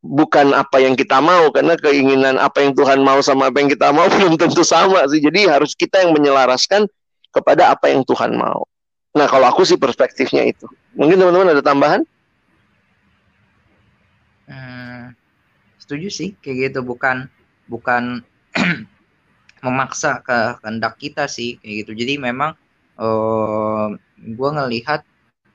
bukan 0.00 0.56
apa 0.56 0.80
yang 0.80 0.96
kita 0.96 1.20
mau 1.20 1.52
karena 1.52 1.76
keinginan 1.76 2.40
apa 2.40 2.64
yang 2.64 2.72
Tuhan 2.72 3.04
mau 3.04 3.20
sama 3.20 3.52
apa 3.52 3.60
yang 3.60 3.68
kita 3.68 3.92
mau 3.92 4.08
belum 4.16 4.40
tentu 4.40 4.64
sama 4.64 5.04
sih 5.12 5.20
jadi 5.20 5.52
harus 5.52 5.76
kita 5.76 6.00
yang 6.00 6.16
menyelaraskan 6.16 6.88
kepada 7.30 7.76
apa 7.76 7.92
yang 7.92 8.00
Tuhan 8.02 8.32
mau 8.32 8.64
Nah, 9.16 9.24
kalau 9.24 9.48
aku 9.48 9.64
sih 9.64 9.80
perspektifnya 9.80 10.44
itu. 10.44 10.68
Mungkin 10.92 11.16
teman-teman 11.16 11.56
ada 11.56 11.64
tambahan? 11.64 12.04
Setuju 15.86 16.08
sih, 16.10 16.34
kayak 16.42 16.74
gitu. 16.74 16.80
Bukan 16.82 17.30
bukan 17.70 18.26
memaksa 19.64 20.20
ke 20.26 20.58
kehendak 20.60 20.98
kita 20.98 21.30
sih, 21.30 21.62
kayak 21.62 21.86
gitu. 21.86 21.92
Jadi 21.94 22.18
memang 22.18 22.58
uh, 22.98 23.94
eh, 23.94 24.34
gue 24.34 24.50
ngelihat 24.50 25.06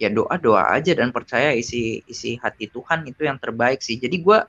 ya 0.02 0.10
doa 0.10 0.34
doa 0.40 0.72
aja 0.74 0.98
dan 0.98 1.14
percaya 1.14 1.54
isi 1.54 2.02
isi 2.10 2.40
hati 2.40 2.72
Tuhan 2.72 3.06
itu 3.06 3.28
yang 3.28 3.38
terbaik 3.38 3.84
sih. 3.84 4.00
Jadi 4.00 4.24
gue 4.24 4.40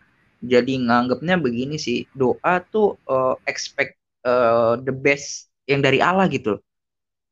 jadi 0.42 0.74
nganggapnya 0.78 1.36
begini 1.38 1.76
sih, 1.76 2.06
doa 2.14 2.62
tuh 2.70 2.98
uh, 3.10 3.34
expect 3.50 3.98
uh, 4.22 4.78
the 4.78 4.94
best 4.94 5.50
yang 5.66 5.82
dari 5.82 5.98
Allah 5.98 6.26
gitu 6.30 6.58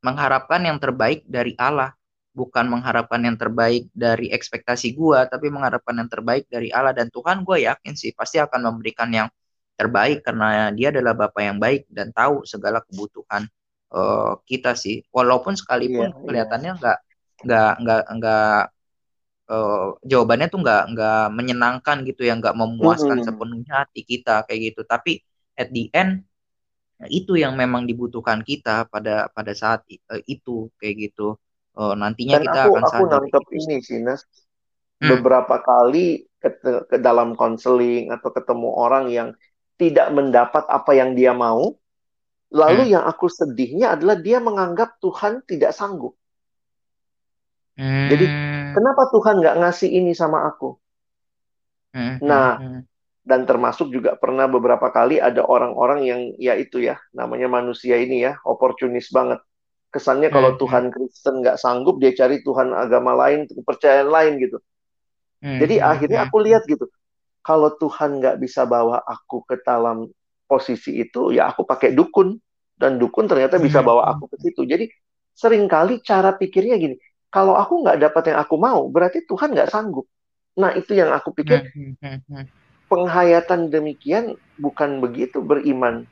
mengharapkan 0.01 0.61
yang 0.65 0.77
terbaik 0.81 1.21
dari 1.29 1.53
Allah, 1.55 1.93
bukan 2.31 2.65
mengharapkan 2.71 3.19
yang 3.23 3.35
terbaik 3.35 3.91
dari 3.91 4.31
ekspektasi 4.31 4.95
gua, 4.95 5.27
tapi 5.27 5.51
mengharapkan 5.51 5.95
yang 5.99 6.07
terbaik 6.07 6.47
dari 6.47 6.71
Allah 6.71 6.95
dan 6.95 7.11
Tuhan 7.11 7.43
gue 7.43 7.67
yakin 7.67 7.93
sih 7.93 8.15
pasti 8.15 8.39
akan 8.39 8.71
memberikan 8.71 9.11
yang 9.11 9.27
terbaik 9.75 10.23
karena 10.23 10.71
dia 10.71 10.93
adalah 10.93 11.17
Bapa 11.17 11.41
yang 11.43 11.59
baik 11.59 11.89
dan 11.91 12.13
tahu 12.15 12.47
segala 12.47 12.79
kebutuhan 12.85 13.49
uh, 13.91 14.39
kita 14.47 14.77
sih. 14.77 15.03
Walaupun 15.11 15.59
sekalipun 15.59 16.13
yeah, 16.13 16.21
kelihatannya 16.23 16.71
nggak 16.79 16.97
yeah. 17.01 17.41
nggak 17.41 17.73
nggak 17.81 18.03
nggak 18.15 18.59
uh, 19.51 19.87
jawabannya 20.05 20.47
tuh 20.47 20.59
nggak 20.63 20.83
nggak 20.95 21.25
menyenangkan 21.35 21.97
gitu 22.07 22.21
ya, 22.23 22.33
nggak 22.39 22.55
memuaskan 22.55 23.19
mm 23.19 23.23
-hmm. 23.25 23.27
sepenuhnya 23.27 23.73
hati 23.83 24.01
kita 24.07 24.35
kayak 24.47 24.59
gitu. 24.71 24.81
Tapi 24.87 25.19
at 25.59 25.67
the 25.73 25.91
end 25.91 26.23
itu 27.09 27.33
yang 27.33 27.57
memang 27.57 27.89
dibutuhkan 27.89 28.45
kita 28.45 28.85
pada 28.85 29.27
pada 29.33 29.51
saat 29.57 29.81
uh, 30.13 30.21
itu 30.29 30.69
kayak 30.77 31.11
gitu. 31.11 31.35
Uh, 31.71 31.95
nantinya 31.95 32.39
Dan 32.39 32.43
kita 32.47 32.61
aku, 32.67 32.73
akan 32.75 32.83
aku 32.83 33.03
nangkep 33.07 33.45
ini 33.55 33.75
sih 33.79 33.99
Nas. 34.03 34.27
Hmm. 35.01 35.17
Beberapa 35.17 35.63
kali 35.63 36.27
ke, 36.37 36.49
ke 36.87 36.97
dalam 36.99 37.33
konseling 37.33 38.11
atau 38.11 38.29
ketemu 38.29 38.69
orang 38.75 39.05
yang 39.09 39.29
tidak 39.79 40.13
mendapat 40.13 40.67
apa 40.67 40.91
yang 40.93 41.17
dia 41.17 41.33
mau, 41.33 41.73
lalu 42.53 42.83
hmm. 42.85 42.93
yang 42.99 43.03
aku 43.07 43.31
sedihnya 43.31 43.97
adalah 43.97 44.19
dia 44.19 44.37
menganggap 44.37 44.99
Tuhan 45.01 45.41
tidak 45.47 45.73
sanggup. 45.73 46.13
Hmm. 47.79 48.11
Jadi 48.11 48.25
kenapa 48.77 49.09
Tuhan 49.09 49.41
nggak 49.41 49.57
ngasih 49.63 49.89
ini 49.89 50.11
sama 50.13 50.45
aku? 50.45 50.77
Hmm. 51.95 52.19
Nah, 52.21 52.59
hmm 52.59 52.81
dan 53.21 53.45
termasuk 53.45 53.93
juga 53.93 54.17
pernah 54.17 54.49
beberapa 54.49 54.89
kali 54.89 55.21
ada 55.21 55.45
orang-orang 55.45 55.99
yang 56.03 56.21
ya 56.41 56.57
itu 56.57 56.81
ya 56.81 56.97
namanya 57.13 57.45
manusia 57.45 58.01
ini 58.01 58.25
ya 58.25 58.41
oportunis 58.41 59.13
banget 59.13 59.37
kesannya 59.91 60.31
kalau 60.31 60.55
hmm. 60.55 60.59
Tuhan 60.59 60.83
Kristen 60.89 61.43
nggak 61.43 61.59
sanggup 61.59 61.99
dia 61.99 62.15
cari 62.15 62.39
Tuhan 62.41 62.71
agama 62.71 63.13
lain 63.13 63.45
kepercayaan 63.45 64.09
lain 64.09 64.33
gitu 64.39 64.57
hmm. 65.43 65.59
jadi 65.59 65.75
hmm, 65.83 65.91
akhirnya 65.91 66.19
hmm. 66.23 66.27
aku 66.31 66.37
lihat 66.47 66.63
gitu 66.65 66.85
kalau 67.43 67.69
Tuhan 67.75 68.23
nggak 68.23 68.39
bisa 68.39 68.63
bawa 68.63 69.03
aku 69.03 69.43
ke 69.43 69.59
dalam 69.61 70.07
posisi 70.47 70.99
itu 70.99 71.35
ya 71.35 71.51
aku 71.51 71.67
pakai 71.67 71.91
dukun 71.91 72.39
dan 72.79 72.97
dukun 72.97 73.27
ternyata 73.27 73.61
bisa 73.61 73.83
bawa 73.85 74.15
aku 74.15 74.31
ke 74.31 74.37
situ 74.47 74.65
jadi 74.65 74.87
sering 75.35 75.69
kali 75.69 75.99
cara 76.01 76.33
pikirnya 76.35 76.79
gini 76.79 76.95
kalau 77.31 77.55
aku 77.55 77.83
nggak 77.83 77.99
dapat 77.99 78.33
yang 78.33 78.39
aku 78.41 78.55
mau 78.57 78.87
berarti 78.87 79.23
Tuhan 79.27 79.53
nggak 79.53 79.69
sanggup 79.69 80.07
nah 80.55 80.75
itu 80.75 80.95
yang 80.95 81.15
aku 81.15 81.31
pikir 81.31 81.71
penghayatan 82.91 83.71
demikian 83.71 84.35
bukan 84.59 84.99
begitu 84.99 85.39
beriman. 85.39 86.03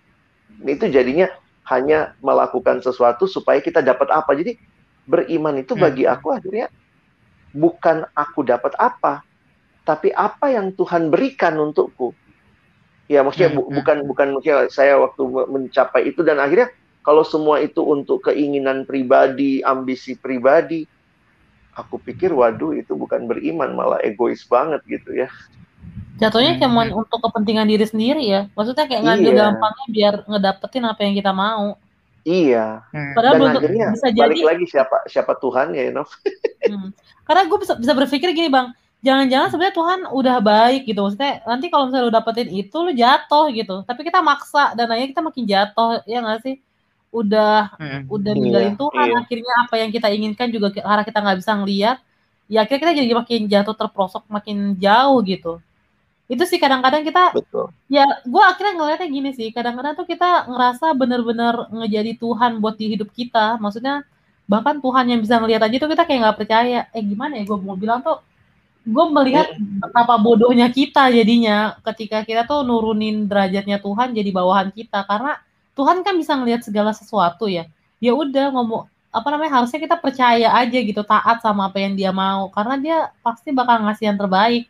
Itu 0.64 0.88
jadinya 0.88 1.28
hanya 1.70 2.18
melakukan 2.20 2.82
sesuatu 2.82 3.30
supaya 3.30 3.62
kita 3.62 3.86
dapat 3.86 4.10
apa. 4.10 4.34
Jadi 4.34 4.58
beriman 5.06 5.62
itu 5.62 5.78
bagi 5.78 6.06
hmm. 6.06 6.14
aku 6.18 6.28
akhirnya 6.34 6.68
bukan 7.54 8.06
aku 8.14 8.46
dapat 8.46 8.74
apa, 8.78 9.26
tapi 9.86 10.14
apa 10.14 10.54
yang 10.54 10.74
Tuhan 10.74 11.14
berikan 11.14 11.58
untukku. 11.58 12.14
Ya 13.10 13.26
maksudnya 13.26 13.50
bu, 13.54 13.66
hmm, 13.66 13.70
hmm. 13.70 13.78
bukan 13.82 13.98
bukan 14.06 14.28
maksudnya 14.38 14.70
saya 14.70 14.98
waktu 15.02 15.22
mencapai 15.26 16.14
itu 16.14 16.22
dan 16.22 16.38
akhirnya 16.38 16.70
kalau 17.02 17.26
semua 17.26 17.58
itu 17.58 17.82
untuk 17.82 18.22
keinginan 18.30 18.86
pribadi, 18.86 19.66
ambisi 19.66 20.14
pribadi, 20.14 20.86
aku 21.80 21.96
pikir 22.02 22.36
waduh 22.36 22.76
itu 22.76 22.94
bukan 22.94 23.26
beriman 23.26 23.72
malah 23.72 24.04
egois 24.04 24.44
banget 24.46 24.84
gitu 24.86 25.16
ya 25.16 25.32
jatuhnya 26.20 26.54
hmm. 26.56 26.62
cuma 26.62 26.82
untuk 26.92 27.20
kepentingan 27.24 27.68
diri 27.68 27.86
sendiri 27.88 28.24
ya 28.28 28.42
maksudnya 28.54 28.86
kayak 28.86 29.02
ngambil 29.08 29.32
iya. 29.32 29.40
gampangnya 29.40 29.86
biar 29.90 30.14
ngedapetin 30.28 30.84
apa 30.86 31.00
yang 31.08 31.16
kita 31.16 31.32
mau 31.32 31.80
iya 32.28 32.84
hmm. 32.92 33.14
padahal 33.16 33.34
Dan 33.34 33.40
belum 33.40 33.56
akhirnya 33.56 33.88
bisa 33.96 34.08
balik 34.12 34.20
jadi 34.20 34.40
lagi 34.44 34.66
siapa 34.68 34.98
siapa 35.08 35.34
Tuhan 35.40 35.68
ya 35.74 35.84
you 35.88 35.94
know? 35.96 36.06
hmm. 36.70 36.90
karena 37.24 37.42
gue 37.48 37.58
bisa 37.64 37.74
bisa 37.80 37.94
berpikir 37.96 38.30
gini 38.36 38.52
bang 38.52 38.76
jangan-jangan 39.00 39.48
sebenarnya 39.48 39.76
Tuhan 39.80 40.00
udah 40.12 40.38
baik 40.44 40.82
gitu 40.84 41.00
maksudnya 41.00 41.34
nanti 41.48 41.66
kalau 41.72 41.88
misalnya 41.88 42.06
lu 42.06 42.14
dapetin 42.14 42.50
itu 42.52 42.78
lu 42.84 42.92
jatuh 42.92 43.46
gitu 43.56 43.76
tapi 43.88 44.02
kita 44.04 44.20
maksa 44.20 44.76
dan 44.76 44.92
akhirnya 44.92 45.10
kita 45.16 45.24
makin 45.24 45.44
jatuh 45.48 46.04
ya 46.04 46.20
nggak 46.20 46.40
sih 46.44 46.56
udah 47.10 47.74
hmm. 47.80 48.02
udah 48.12 48.32
iya, 48.36 48.42
ninggalin 48.44 48.74
iya, 48.76 48.78
Tuhan 48.78 49.08
iya. 49.08 49.18
akhirnya 49.24 49.54
apa 49.66 49.76
yang 49.82 49.90
kita 49.90 50.08
inginkan 50.14 50.48
juga 50.54 50.68
karena 50.76 51.04
kita 51.08 51.20
nggak 51.24 51.38
bisa 51.42 51.52
ngeliat 51.58 51.98
ya 52.52 52.60
akhirnya 52.68 52.82
kita 52.86 52.94
jadi 53.02 53.14
makin 53.16 53.42
jatuh 53.50 53.76
terprosok 53.78 54.24
makin 54.28 54.76
jauh 54.78 55.18
gitu 55.24 55.64
itu 56.30 56.44
sih 56.46 56.62
kadang-kadang 56.62 57.02
kita 57.02 57.34
Betul. 57.34 57.74
ya 57.90 58.06
gue 58.22 58.44
akhirnya 58.46 58.78
ngeliatnya 58.78 59.10
gini 59.10 59.30
sih 59.34 59.50
kadang-kadang 59.50 59.98
tuh 59.98 60.06
kita 60.06 60.46
ngerasa 60.46 60.94
bener-bener 60.94 61.66
ngejadi 61.74 62.22
Tuhan 62.22 62.62
buat 62.62 62.78
di 62.78 62.94
hidup 62.94 63.10
kita. 63.10 63.58
Maksudnya 63.58 64.06
bahkan 64.46 64.78
Tuhan 64.78 65.10
yang 65.10 65.20
bisa 65.26 65.42
ngeliat 65.42 65.66
aja 65.66 65.76
tuh 65.82 65.90
kita 65.90 66.06
kayak 66.06 66.20
nggak 66.22 66.38
percaya. 66.38 66.80
Eh 66.94 67.02
gimana 67.02 67.42
ya 67.42 67.50
gue 67.50 67.58
mau 67.58 67.74
bilang 67.74 68.06
tuh 68.06 68.22
gue 68.86 69.06
melihat 69.10 69.50
iya. 69.58 69.82
betapa 69.82 70.16
bodohnya 70.22 70.70
kita 70.70 71.10
jadinya 71.10 71.82
ketika 71.82 72.22
kita 72.22 72.46
tuh 72.46 72.62
nurunin 72.62 73.26
derajatnya 73.26 73.82
Tuhan 73.82 74.14
jadi 74.14 74.30
bawahan 74.30 74.70
kita. 74.70 75.10
Karena 75.10 75.34
Tuhan 75.74 76.06
kan 76.06 76.14
bisa 76.14 76.38
ngelihat 76.38 76.62
segala 76.62 76.94
sesuatu 76.94 77.50
ya. 77.50 77.66
Ya 77.98 78.14
udah 78.14 78.54
ngomong 78.54 78.86
apa 79.10 79.28
namanya 79.34 79.66
harusnya 79.66 79.82
kita 79.82 79.98
percaya 79.98 80.54
aja 80.54 80.78
gitu 80.78 81.02
taat 81.02 81.42
sama 81.42 81.74
apa 81.74 81.82
yang 81.82 81.98
dia 81.98 82.14
mau. 82.14 82.54
Karena 82.54 82.78
dia 82.78 82.98
pasti 83.26 83.50
bakal 83.50 83.82
ngasih 83.82 84.14
yang 84.14 84.18
terbaik 84.22 84.70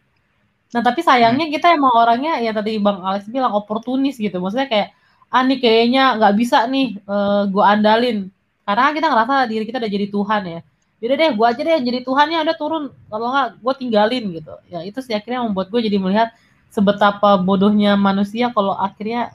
Nah, 0.69 0.81
tapi 0.85 1.01
sayangnya 1.01 1.49
hmm. 1.49 1.53
kita 1.57 1.67
emang 1.73 1.93
orangnya 1.97 2.37
ya 2.37 2.53
tadi 2.53 2.77
Bang 2.77 3.01
Alex 3.01 3.25
bilang 3.25 3.53
oportunis 3.57 4.21
gitu. 4.21 4.37
Maksudnya 4.37 4.69
kayak 4.69 4.89
ah 5.29 5.45
nih 5.45 5.57
kayaknya 5.61 6.03
nggak 6.17 6.33
bisa 6.37 6.65
nih 6.65 6.97
uh, 7.05 7.13
eh, 7.13 7.53
gue 7.53 7.63
andalin 7.63 8.17
karena 8.65 8.93
kita 8.93 9.07
ngerasa 9.09 9.33
diri 9.49 9.63
kita 9.65 9.77
udah 9.81 9.91
jadi 9.91 10.07
Tuhan 10.13 10.41
ya. 10.45 10.59
Yaudah 10.99 11.17
deh, 11.17 11.31
gue 11.31 11.45
aja 11.47 11.61
deh 11.63 11.73
yang 11.79 11.85
jadi 11.87 11.99
Tuhannya 12.03 12.37
udah 12.43 12.55
turun. 12.59 12.83
Kalau 13.07 13.27
nggak, 13.31 13.47
gue 13.63 13.73
tinggalin 13.79 14.23
gitu. 14.35 14.53
Ya 14.69 14.79
itu 14.85 14.99
sih 15.01 15.15
akhirnya 15.15 15.41
membuat 15.47 15.73
gue 15.73 15.79
jadi 15.81 15.97
melihat 15.97 16.29
sebetapa 16.69 17.41
bodohnya 17.41 17.97
manusia 17.97 18.53
kalau 18.53 18.77
akhirnya 18.77 19.33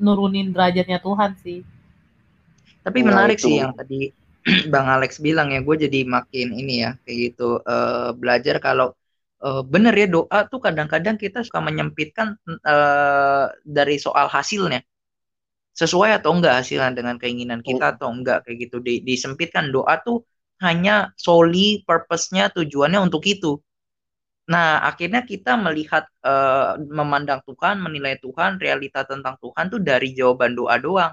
nurunin 0.00 0.56
derajatnya 0.56 1.02
Tuhan 1.04 1.36
sih. 1.44 1.60
Tapi 2.80 2.98
nah, 3.02 3.12
menarik 3.12 3.36
itu. 3.36 3.50
sih 3.50 3.54
yang 3.60 3.74
tadi 3.76 4.14
Bang 4.72 4.86
Alex 4.88 5.18
bilang 5.20 5.52
ya, 5.52 5.60
gue 5.60 5.76
jadi 5.76 6.06
makin 6.06 6.54
ini 6.54 6.86
ya 6.86 6.94
kayak 7.02 7.18
gitu 7.34 7.60
uh, 7.60 8.14
belajar 8.14 8.62
kalau 8.62 8.94
uh, 9.42 9.62
bener 9.66 9.92
ya 9.92 10.06
doa 10.08 10.38
tuh 10.48 10.60
kadang-kadang 10.62 11.20
kita 11.20 11.44
suka 11.44 11.60
menyempitkan 11.60 12.38
uh, 12.46 13.52
dari 13.66 13.96
soal 14.00 14.30
hasilnya 14.30 14.80
sesuai 15.76 16.22
atau 16.22 16.32
enggak 16.32 16.64
hasilnya 16.64 16.96
dengan 16.96 17.20
keinginan 17.20 17.60
kita 17.60 17.92
oh. 17.92 17.94
atau 18.00 18.08
enggak 18.08 18.48
kayak 18.48 18.68
gitu 18.68 18.80
di, 18.80 19.04
disempitkan 19.04 19.68
doa 19.68 20.00
tuh 20.00 20.24
hanya 20.64 21.12
solely 21.20 21.84
purpose-nya 21.84 22.48
tujuannya 22.48 22.96
untuk 22.96 23.20
itu. 23.28 23.60
Nah, 24.48 24.80
akhirnya 24.88 25.26
kita 25.26 25.58
melihat 25.58 26.08
uh, 26.24 26.80
memandang 26.80 27.42
Tuhan, 27.44 27.82
menilai 27.82 28.16
Tuhan, 28.22 28.56
realita 28.62 29.04
tentang 29.04 29.36
Tuhan 29.42 29.68
tuh 29.68 29.82
dari 29.82 30.16
jawaban 30.16 30.54
doa 30.56 30.80
doang. 30.80 31.12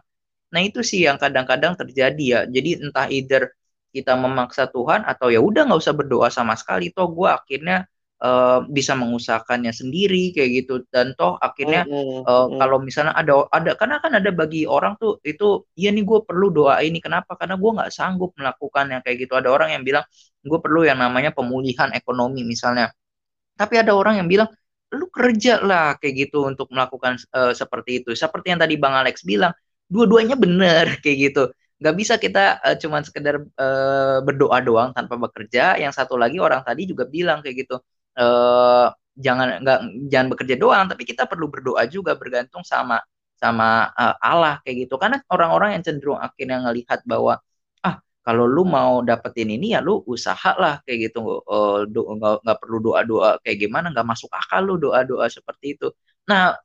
Nah, 0.54 0.62
itu 0.62 0.86
sih 0.86 1.04
yang 1.04 1.18
kadang-kadang 1.18 1.74
terjadi 1.76 2.24
ya. 2.24 2.42
Jadi 2.46 2.70
entah 2.88 3.10
either 3.10 3.52
kita 3.90 4.14
memaksa 4.16 4.70
Tuhan 4.70 5.02
atau 5.04 5.28
ya 5.34 5.42
udah 5.42 5.66
nggak 5.66 5.82
usah 5.82 5.96
berdoa 5.98 6.30
sama 6.30 6.54
sekali. 6.56 6.94
Toh 6.94 7.10
gue 7.10 7.28
akhirnya 7.28 7.90
uh, 8.24 8.60
bisa 8.72 8.96
mengusahakannya 8.96 9.76
sendiri 9.76 10.32
kayak 10.32 10.50
gitu. 10.64 10.74
Dan 10.88 11.14
toh 11.20 11.36
akhirnya 11.38 11.84
mm 11.84 12.24
uh, 12.24 12.48
kalau 12.58 12.80
misalnya 12.80 13.14
ada 13.14 13.46
ada 13.52 13.76
karena 13.76 14.00
kan 14.00 14.12
ada 14.16 14.32
bagi 14.32 14.64
orang 14.64 14.96
tuh 14.98 15.20
itu 15.28 15.68
iya 15.76 15.92
nih 15.92 16.08
gue 16.08 16.20
perlu 16.24 16.50
doa 16.50 16.80
ini. 16.82 17.04
Kenapa? 17.04 17.36
Karena 17.36 17.60
gue 17.60 17.72
nggak 17.76 17.92
sanggup 17.92 18.32
melakukan 18.40 18.86
yang 18.96 19.02
kayak 19.04 19.28
gitu. 19.28 19.36
Ada 19.36 19.52
orang 19.52 19.76
yang 19.76 19.84
bilang 19.84 20.06
gue 20.44 20.60
perlu 20.64 20.88
yang 20.88 21.00
namanya 21.00 21.36
pemulihan 21.36 21.92
ekonomi 21.92 22.48
misalnya. 22.48 22.90
Tapi 23.60 23.76
ada 23.78 23.94
orang 23.94 24.24
yang 24.24 24.28
bilang 24.32 24.50
lu 24.94 25.10
kerja 25.10 25.58
lah 25.62 25.98
kayak 25.98 26.30
gitu 26.30 26.46
untuk 26.46 26.70
melakukan 26.72 27.20
uh, 27.36 27.52
seperti 27.52 28.02
itu. 28.02 28.16
Seperti 28.16 28.56
yang 28.56 28.62
tadi 28.62 28.80
bang 28.80 28.96
Alex 28.96 29.26
bilang 29.28 29.52
dua-duanya 29.92 30.40
benar 30.40 30.86
kayak 31.04 31.18
gitu. 31.32 31.44
Nggak 31.84 31.96
bisa 32.00 32.14
kita 32.16 32.64
uh, 32.64 32.76
cuman 32.80 33.02
sekedar 33.04 33.36
uh, 33.42 34.18
berdoa 34.24 34.58
doang 34.64 34.90
tanpa 34.96 35.20
bekerja. 35.20 35.76
Yang 35.82 36.00
satu 36.00 36.16
lagi 36.16 36.38
orang 36.40 36.64
tadi 36.64 36.88
juga 36.88 37.04
bilang 37.10 37.44
kayak 37.44 37.68
gitu 37.68 37.78
uh, 38.18 38.88
jangan 39.14 39.62
nggak 39.62 39.80
jangan 40.10 40.28
bekerja 40.34 40.56
doang 40.58 40.86
tapi 40.90 41.06
kita 41.06 41.30
perlu 41.30 41.46
berdoa 41.50 41.86
juga 41.86 42.18
bergantung 42.18 42.66
sama 42.66 42.98
sama 43.44 43.92
uh, 44.00 44.16
Allah 44.24 44.64
kayak 44.64 44.88
gitu. 44.88 44.96
Karena 44.96 45.20
orang-orang 45.28 45.76
yang 45.76 45.84
cenderung 45.84 46.20
akhirnya 46.22 46.64
ngelihat 46.64 47.04
bahwa 47.04 47.44
ah 47.84 48.00
kalau 48.24 48.48
lu 48.48 48.64
mau 48.64 49.04
dapetin 49.04 49.52
ini 49.52 49.76
ya 49.76 49.84
lu 49.84 50.00
usaha 50.08 50.56
lah 50.56 50.80
kayak 50.88 51.12
gitu. 51.12 51.44
Uh, 51.44 51.84
nggak 51.90 52.48
nggak 52.48 52.58
perlu 52.64 52.78
doa 52.80 53.02
doa 53.04 53.30
kayak 53.44 53.68
gimana 53.68 53.92
nggak 53.92 54.08
masuk 54.08 54.32
akal 54.32 54.64
lu 54.64 54.76
doa 54.80 55.04
doa 55.04 55.28
seperti 55.28 55.76
itu. 55.76 55.92
Nah 56.32 56.56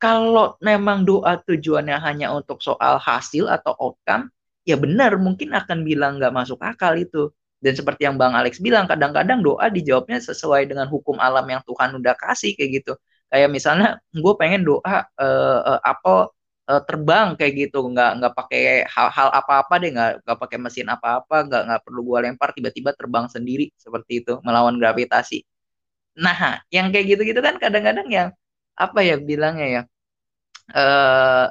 kalau 0.00 0.56
memang 0.64 1.04
doa 1.04 1.36
tujuannya 1.40 1.96
hanya 2.00 2.32
untuk 2.32 2.64
soal 2.64 2.96
hasil 2.96 3.44
atau 3.52 3.76
outcome, 3.76 4.32
ya 4.64 4.76
benar 4.80 5.16
mungkin 5.20 5.52
akan 5.52 5.84
bilang 5.84 6.16
nggak 6.20 6.32
masuk 6.32 6.60
akal 6.60 6.96
itu. 6.96 7.32
Dan 7.60 7.72
seperti 7.76 8.08
yang 8.08 8.16
Bang 8.16 8.32
Alex 8.32 8.56
bilang, 8.58 8.88
kadang-kadang 8.88 9.44
doa 9.44 9.68
dijawabnya 9.68 10.18
sesuai 10.20 10.64
dengan 10.64 10.88
hukum 10.88 11.20
alam 11.20 11.44
yang 11.44 11.60
Tuhan 11.68 11.92
udah 12.00 12.14
kasih 12.16 12.56
kayak 12.56 12.70
gitu. 12.80 12.92
Kayak 13.30 13.48
misalnya, 13.52 13.88
gue 14.10 14.34
pengen 14.40 14.64
doa 14.64 14.80
uh, 15.20 15.60
uh, 15.76 15.80
apel 15.84 16.32
uh, 16.66 16.82
terbang 16.88 17.36
kayak 17.38 17.52
gitu, 17.68 17.84
nggak 17.84 18.10
nggak 18.18 18.32
pakai 18.32 18.62
hal-hal 18.88 19.28
apa-apa 19.30 19.74
deh, 19.76 19.90
nggak 19.92 20.10
nggak 20.24 20.38
pakai 20.40 20.58
mesin 20.58 20.88
apa-apa, 20.88 21.36
nggak 21.46 21.62
nggak 21.68 21.80
perlu 21.84 22.00
gue 22.08 22.18
lempar 22.26 22.48
tiba-tiba 22.56 22.90
terbang 22.96 23.26
sendiri 23.28 23.70
seperti 23.76 24.24
itu 24.24 24.32
melawan 24.42 24.74
gravitasi. 24.80 25.44
Nah, 26.18 26.64
yang 26.74 26.90
kayak 26.92 27.06
gitu-gitu 27.16 27.40
kan 27.44 27.54
kadang-kadang 27.62 28.08
yang 28.10 28.28
apa 28.80 28.98
ya 29.04 29.16
bilangnya 29.20 29.66
ya 29.76 29.82
eh 30.78 31.46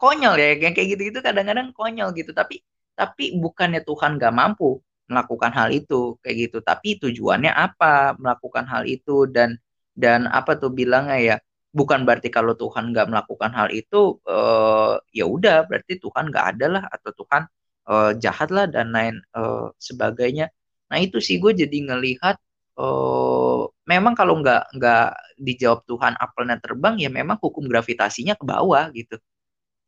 konyol 0.00 0.34
ya 0.42 0.48
yang 0.64 0.72
kayak 0.76 0.88
gitu-gitu 0.96 1.18
kadang-kadang 1.22 1.70
konyol 1.78 2.10
gitu 2.18 2.30
tapi 2.34 2.60
tapi 2.98 3.24
bukannya 3.42 3.80
Tuhan 3.88 4.18
gak 4.22 4.34
mampu 4.34 4.82
melakukan 5.10 5.52
hal 5.52 5.68
itu 5.72 6.16
kayak 6.22 6.36
gitu. 6.48 6.58
Tapi 6.64 6.88
tujuannya 7.02 7.52
apa 7.52 8.16
melakukan 8.22 8.64
hal 8.72 8.82
itu? 8.88 9.26
Dan 9.28 9.56
dan 9.94 10.26
apa 10.30 10.56
tuh 10.60 10.70
bilangnya 10.72 11.18
ya? 11.20 11.36
Bukan 11.74 12.06
berarti 12.06 12.28
kalau 12.30 12.54
Tuhan 12.54 12.94
nggak 12.94 13.10
melakukan 13.10 13.50
hal 13.58 13.68
itu 13.74 14.22
uh, 14.30 14.94
ya 15.10 15.26
udah 15.26 15.66
berarti 15.68 15.98
Tuhan 15.98 16.30
nggak 16.30 16.46
ada 16.54 16.66
lah 16.78 16.84
atau 16.86 17.10
Tuhan 17.18 17.42
uh, 17.90 18.10
jahat 18.22 18.48
lah 18.54 18.66
dan 18.70 18.94
lain 18.94 19.18
uh, 19.36 19.74
sebagainya. 19.78 20.50
Nah 20.90 20.98
itu 21.02 21.18
sih 21.18 21.36
gue 21.42 21.52
jadi 21.62 21.76
ngelihat 21.90 22.36
uh, 22.78 23.66
memang 23.90 24.14
kalau 24.14 24.38
nggak 24.40 24.62
nggak 24.76 25.04
dijawab 25.38 25.80
Tuhan 25.90 26.14
apelnya 26.18 26.56
terbang 26.62 26.94
ya 27.02 27.10
memang 27.10 27.36
hukum 27.42 27.64
gravitasinya 27.66 28.34
ke 28.38 28.44
bawah 28.46 28.84
gitu. 28.94 29.18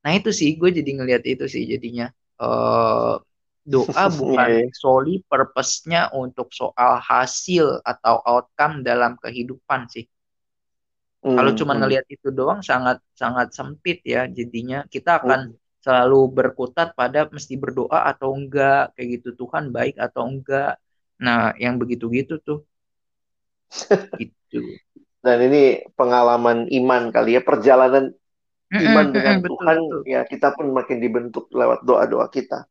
Nah 0.05 0.13
itu 0.19 0.31
sih 0.35 0.59
gue 0.61 0.71
jadi 0.71 0.91
ngelihat 0.99 1.23
itu 1.27 1.45
sih 1.51 1.63
jadinya 1.67 2.11
uh, 2.43 3.19
doa 3.67 4.05
bukan 4.19 4.49
yeah. 4.63 4.71
solely 4.73 5.21
purpose-nya 5.27 6.15
untuk 6.15 6.55
soal 6.55 7.03
hasil 7.03 7.83
atau 7.83 8.23
outcome 8.23 8.87
dalam 8.87 9.19
kehidupan 9.19 9.91
sih. 9.91 10.07
Mm, 11.27 11.35
Kalau 11.35 11.53
cuma 11.59 11.75
mm. 11.75 11.81
ngelihat 11.83 12.07
itu 12.07 12.31
doang 12.31 12.63
sangat 12.63 13.03
sangat 13.19 13.51
sempit 13.51 13.99
ya 14.07 14.31
jadinya 14.31 14.87
kita 14.87 15.19
akan 15.19 15.53
mm. 15.53 15.83
selalu 15.83 16.31
berkutat 16.31 16.95
pada 16.95 17.27
mesti 17.27 17.59
berdoa 17.59 18.07
atau 18.07 18.31
enggak 18.39 18.95
kayak 18.95 19.21
gitu 19.21 19.35
Tuhan 19.35 19.75
baik 19.75 19.99
atau 19.99 20.31
enggak. 20.31 20.79
Nah, 21.19 21.51
yang 21.59 21.83
begitu-gitu 21.83 22.39
tuh 22.39 22.63
gitu. 24.23 24.63
Dan 25.27 25.43
ini 25.51 25.83
pengalaman 25.99 26.71
iman 26.71 27.11
kali 27.11 27.35
ya, 27.35 27.43
perjalanan 27.43 28.15
iman 28.71 29.07
dengan 29.11 29.43
betul, 29.43 29.51
Tuhan 29.59 29.79
betul. 29.79 30.01
ya 30.07 30.21
kita 30.27 30.55
pun 30.55 30.67
makin 30.71 30.99
dibentuk 31.03 31.51
lewat 31.51 31.83
doa-doa 31.83 32.31
kita. 32.31 32.67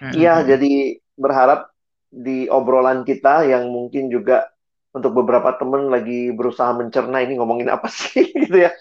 Iya, 0.00 0.44
jadi 0.44 1.00
berharap 1.16 1.72
di 2.12 2.46
obrolan 2.48 3.02
kita 3.02 3.44
yang 3.48 3.68
mungkin 3.68 4.08
juga 4.12 4.48
untuk 4.96 5.12
beberapa 5.12 5.52
temen 5.60 5.92
lagi 5.92 6.32
berusaha 6.32 6.72
mencerna 6.72 7.20
ini 7.20 7.36
ngomongin 7.36 7.68
apa 7.68 7.88
sih 7.92 8.32
gitu 8.32 8.56
ya. 8.56 8.72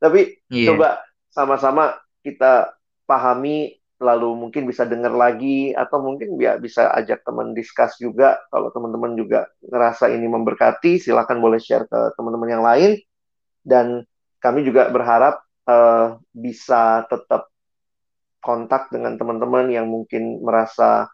Tapi 0.00 0.40
yeah. 0.48 0.72
coba 0.72 1.04
sama-sama 1.28 1.98
kita 2.24 2.72
pahami 3.04 3.78
lalu 3.98 4.30
mungkin 4.38 4.62
bisa 4.62 4.86
dengar 4.86 5.10
lagi 5.10 5.74
atau 5.74 5.98
mungkin 5.98 6.38
ya 6.38 6.54
bisa 6.54 6.86
ajak 6.94 7.26
teman 7.26 7.50
diskus 7.50 7.98
juga 7.98 8.38
kalau 8.46 8.70
teman-teman 8.70 9.18
juga 9.18 9.50
ngerasa 9.58 10.14
ini 10.14 10.30
memberkati 10.30 11.02
silahkan 11.02 11.34
boleh 11.34 11.58
share 11.58 11.82
ke 11.90 12.14
teman-teman 12.14 12.46
yang 12.48 12.62
lain 12.62 12.90
dan 13.66 14.06
kami 14.38 14.62
juga 14.62 14.86
berharap 14.94 15.42
uh, 15.66 16.14
bisa 16.30 17.10
tetap 17.10 17.50
kontak 18.38 18.88
dengan 18.92 19.18
teman-teman 19.18 19.70
yang 19.70 19.86
mungkin 19.90 20.42
merasa 20.42 21.10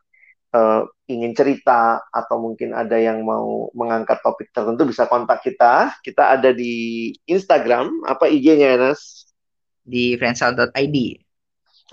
uh, 0.53 0.83
ingin 1.09 1.33
cerita 1.33 2.01
atau 2.09 2.37
mungkin 2.41 2.73
ada 2.73 2.97
yang 2.97 3.25
mau 3.25 3.69
mengangkat 3.77 4.21
topik 4.21 4.53
tertentu 4.53 4.89
bisa 4.89 5.05
kontak 5.09 5.45
kita 5.45 5.93
kita 6.01 6.37
ada 6.37 6.53
di 6.53 7.13
Instagram 7.29 8.05
apa 8.09 8.29
IG-nya 8.29 8.77
Nas 8.77 9.29
di 9.85 10.17
friendsal.id 10.17 11.25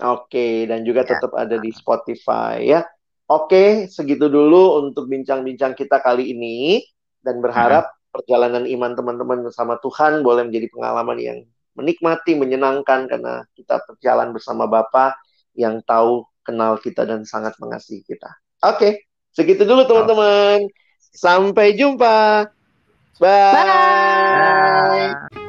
Oke, 0.00 0.64
dan 0.64 0.82
juga 0.82 1.04
ya. 1.04 1.14
tetap 1.14 1.36
ada 1.36 1.60
di 1.60 1.68
Spotify 1.68 2.64
ya. 2.64 2.80
Oke, 3.28 3.86
segitu 3.92 4.26
dulu 4.26 4.80
untuk 4.82 5.06
bincang-bincang 5.06 5.76
kita 5.76 6.00
kali 6.00 6.32
ini 6.32 6.82
dan 7.20 7.38
berharap 7.44 7.92
hmm. 7.92 8.10
perjalanan 8.10 8.64
iman 8.66 8.92
teman-teman 8.96 9.38
bersama 9.46 9.76
Tuhan 9.78 10.24
boleh 10.24 10.48
menjadi 10.48 10.68
pengalaman 10.72 11.18
yang 11.20 11.38
menikmati, 11.72 12.36
menyenangkan 12.36 13.08
karena 13.08 13.44
kita 13.56 13.80
berjalan 13.88 14.32
bersama 14.32 14.68
Bapa 14.68 15.16
yang 15.56 15.80
tahu, 15.84 16.24
kenal 16.42 16.76
kita 16.80 17.06
dan 17.06 17.22
sangat 17.22 17.54
mengasihi 17.62 18.02
kita. 18.02 18.28
Oke, 18.66 19.06
segitu 19.34 19.62
dulu 19.62 19.86
teman-teman. 19.86 20.66
Sampai 21.12 21.76
jumpa. 21.76 22.48
Bye. 23.20 23.54
Bye. 23.54 25.41